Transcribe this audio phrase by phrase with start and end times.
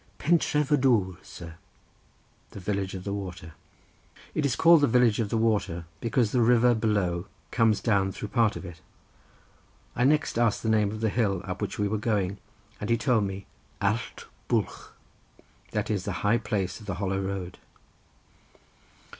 [0.17, 1.57] "Pentref y dwr, sir"
[2.49, 3.53] (the village of the water).
[4.33, 8.29] It is called the village of the water, because the river below comes down through
[8.29, 8.81] part of it.
[9.95, 12.39] I next asked the name of the hill up which we were going,
[12.79, 13.45] and he told me
[13.79, 14.87] Allt Bwlch;
[15.69, 17.59] that is, the high place of the hollow road.